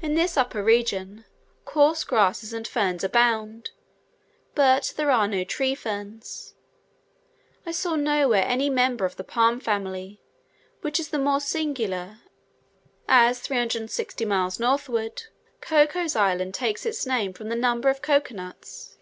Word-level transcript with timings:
In 0.00 0.14
this 0.14 0.38
upper 0.38 0.62
region 0.64 1.26
coarse 1.66 2.02
grasses 2.02 2.54
and 2.54 2.66
ferns 2.66 3.04
abound; 3.04 3.72
but 4.54 4.94
there 4.96 5.10
are 5.10 5.28
no 5.28 5.44
tree 5.44 5.74
ferns: 5.74 6.54
I 7.66 7.72
saw 7.72 7.94
nowhere 7.94 8.42
any 8.46 8.70
member 8.70 9.04
of 9.04 9.16
the 9.16 9.22
palm 9.22 9.60
family, 9.60 10.18
which 10.80 10.98
is 10.98 11.10
the 11.10 11.18
more 11.18 11.40
singular, 11.40 12.20
as 13.06 13.40
360 13.40 14.24
miles 14.24 14.58
northward, 14.58 15.24
Cocos 15.60 16.16
Island 16.16 16.54
takes 16.54 16.86
its 16.86 17.04
name 17.04 17.34
from 17.34 17.50
the 17.50 17.54
number 17.54 17.90
of 17.90 18.00
cocoa 18.00 18.32
nuts. 18.34 18.96